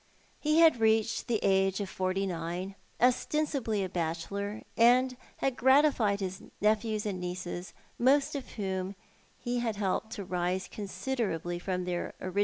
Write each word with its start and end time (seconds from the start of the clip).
He 0.39 0.57
had 0.61 0.79
reached 0.79 1.27
the 1.27 1.37
age 1.43 1.79
of 1.79 1.87
forty 1.87 2.25
nine, 2.25 2.73
ostensibly 2.99 3.83
a 3.83 3.87
bachelor, 3.89 4.63
and 4.75 5.15
had 5.37 5.55
gratified 5.55 6.21
his 6.21 6.41
nephews 6.59 7.05
and 7.05 7.21
nieces, 7.21 7.71
most 7.99 8.33
of 8.33 8.53
whom 8.53 8.95
he 9.37 9.59
had 9.59 9.75
helped 9.75 10.09
to 10.13 10.23
rise 10.25 10.67
considerably 10.67 11.59
from 11.59 11.85
their 11.85 12.15
orig. 12.19 12.39